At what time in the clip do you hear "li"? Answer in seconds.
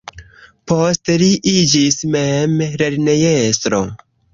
1.25-1.29